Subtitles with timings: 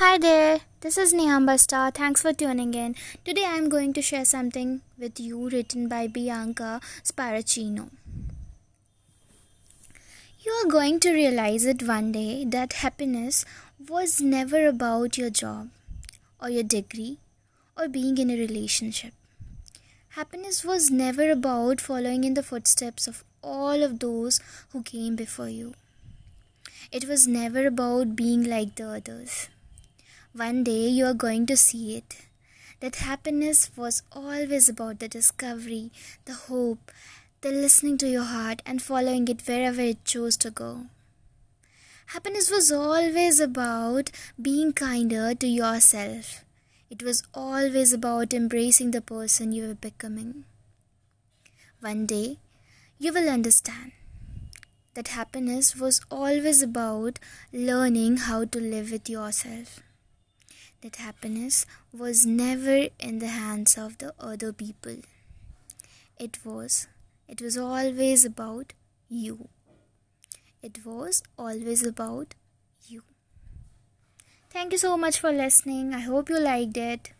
[0.00, 1.90] Hi there, this is Nihamba Star.
[1.90, 2.94] Thanks for tuning in.
[3.22, 7.90] Today I am going to share something with you written by Bianca Sparacino.
[10.40, 13.44] You are going to realize it one day that happiness
[13.90, 15.68] was never about your job
[16.40, 17.18] or your degree
[17.76, 19.12] or being in a relationship.
[20.20, 24.40] Happiness was never about following in the footsteps of all of those
[24.72, 25.74] who came before you.
[26.90, 29.50] It was never about being like the others.
[30.32, 32.18] One day you are going to see it.
[32.78, 35.90] That happiness was always about the discovery,
[36.24, 36.92] the hope,
[37.40, 40.86] the listening to your heart and following it wherever it chose to go.
[42.06, 46.44] Happiness was always about being kinder to yourself.
[46.90, 50.44] It was always about embracing the person you were becoming.
[51.80, 52.38] One day,
[53.00, 53.90] you will understand
[54.94, 57.18] that happiness was always about
[57.52, 59.80] learning how to live with yourself
[60.82, 64.96] that happiness was never in the hands of the other people.
[66.18, 66.86] It was,
[67.28, 68.72] it was always about
[69.08, 69.48] you.
[70.62, 72.34] It was always about
[72.86, 73.02] you.
[74.50, 75.94] Thank you so much for listening.
[75.94, 77.12] I hope you liked it.